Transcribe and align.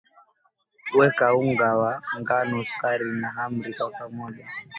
weka 0.97 1.27
unga 1.39 1.69
wa 1.81 1.93
ngano 2.19 2.55
sukari 2.69 3.07
na 3.21 3.29
hamira 3.35 3.73
kwa 3.77 3.89
pamoja 3.97 4.45